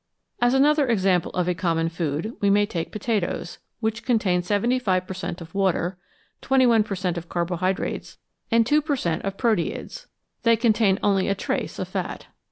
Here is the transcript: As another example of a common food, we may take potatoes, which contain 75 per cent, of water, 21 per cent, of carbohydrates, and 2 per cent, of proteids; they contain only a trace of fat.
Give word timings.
As 0.41 0.55
another 0.55 0.87
example 0.87 1.31
of 1.33 1.47
a 1.47 1.53
common 1.53 1.87
food, 1.87 2.33
we 2.41 2.49
may 2.49 2.65
take 2.65 2.91
potatoes, 2.91 3.59
which 3.81 4.03
contain 4.03 4.41
75 4.41 5.05
per 5.05 5.13
cent, 5.13 5.41
of 5.41 5.53
water, 5.53 5.95
21 6.41 6.81
per 6.83 6.95
cent, 6.95 7.19
of 7.19 7.29
carbohydrates, 7.29 8.17
and 8.49 8.65
2 8.65 8.81
per 8.81 8.95
cent, 8.95 9.21
of 9.23 9.37
proteids; 9.37 10.07
they 10.41 10.55
contain 10.55 10.97
only 11.03 11.27
a 11.27 11.35
trace 11.35 11.77
of 11.77 11.87
fat. 11.87 12.25